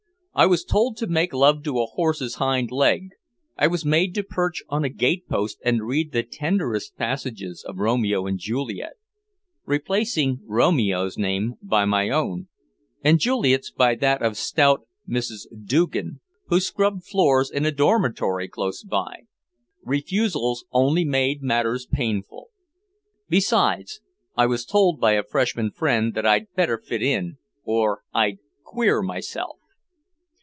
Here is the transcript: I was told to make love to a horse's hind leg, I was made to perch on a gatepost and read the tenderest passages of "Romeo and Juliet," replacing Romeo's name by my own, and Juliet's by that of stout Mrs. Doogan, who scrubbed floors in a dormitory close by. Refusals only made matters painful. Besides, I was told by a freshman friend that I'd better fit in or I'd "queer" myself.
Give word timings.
I 0.33 0.45
was 0.45 0.63
told 0.63 0.95
to 0.95 1.07
make 1.07 1.33
love 1.33 1.61
to 1.65 1.81
a 1.81 1.85
horse's 1.85 2.35
hind 2.35 2.71
leg, 2.71 3.09
I 3.57 3.67
was 3.67 3.83
made 3.83 4.15
to 4.15 4.23
perch 4.23 4.63
on 4.69 4.85
a 4.85 4.89
gatepost 4.89 5.59
and 5.63 5.85
read 5.85 6.13
the 6.13 6.23
tenderest 6.23 6.95
passages 6.95 7.65
of 7.67 7.79
"Romeo 7.79 8.25
and 8.25 8.39
Juliet," 8.39 8.93
replacing 9.65 10.39
Romeo's 10.47 11.17
name 11.17 11.55
by 11.61 11.83
my 11.83 12.09
own, 12.09 12.47
and 13.03 13.19
Juliet's 13.19 13.71
by 13.71 13.93
that 13.95 14.21
of 14.21 14.37
stout 14.37 14.87
Mrs. 15.07 15.47
Doogan, 15.65 16.21
who 16.47 16.61
scrubbed 16.61 17.03
floors 17.05 17.51
in 17.51 17.65
a 17.65 17.71
dormitory 17.71 18.47
close 18.47 18.83
by. 18.85 19.23
Refusals 19.83 20.63
only 20.71 21.03
made 21.03 21.43
matters 21.43 21.85
painful. 21.85 22.47
Besides, 23.27 23.99
I 24.37 24.45
was 24.45 24.65
told 24.65 24.97
by 25.01 25.11
a 25.11 25.23
freshman 25.29 25.71
friend 25.71 26.13
that 26.13 26.25
I'd 26.25 26.47
better 26.55 26.77
fit 26.77 27.01
in 27.03 27.37
or 27.65 28.03
I'd 28.13 28.39
"queer" 28.63 29.01
myself. 29.01 29.57